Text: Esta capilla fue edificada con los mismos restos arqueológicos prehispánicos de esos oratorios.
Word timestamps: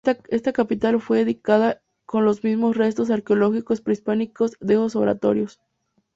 Esta 0.29 0.51
capilla 0.51 0.97
fue 0.97 1.19
edificada 1.19 1.83
con 2.07 2.25
los 2.25 2.43
mismos 2.43 2.75
restos 2.75 3.11
arqueológicos 3.11 3.81
prehispánicos 3.81 4.57
de 4.59 4.73
esos 4.73 4.95
oratorios. 4.95 5.59